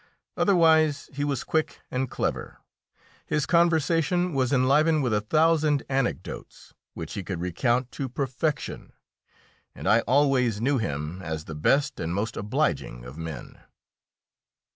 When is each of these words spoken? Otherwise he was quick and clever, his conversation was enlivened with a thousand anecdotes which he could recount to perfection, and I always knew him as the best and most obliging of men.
Otherwise 0.35 1.11
he 1.13 1.23
was 1.23 1.43
quick 1.43 1.79
and 1.91 2.09
clever, 2.09 2.57
his 3.23 3.45
conversation 3.45 4.33
was 4.33 4.51
enlivened 4.51 5.03
with 5.03 5.13
a 5.13 5.21
thousand 5.21 5.83
anecdotes 5.91 6.73
which 6.95 7.13
he 7.13 7.21
could 7.21 7.39
recount 7.39 7.91
to 7.91 8.09
perfection, 8.09 8.93
and 9.75 9.87
I 9.87 9.99
always 10.07 10.59
knew 10.59 10.79
him 10.79 11.21
as 11.21 11.45
the 11.45 11.53
best 11.53 11.99
and 11.99 12.15
most 12.15 12.35
obliging 12.35 13.05
of 13.05 13.15
men. 13.15 13.59